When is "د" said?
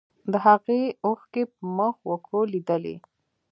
0.31-0.33